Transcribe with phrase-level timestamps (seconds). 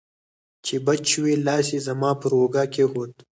[0.65, 3.11] چې بچ شوې، لاس یې زما پر اوږه کېښود.